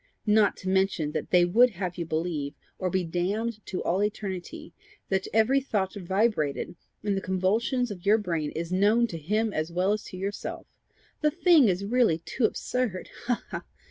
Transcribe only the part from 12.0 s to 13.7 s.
too absurd! Ha! ha! ha!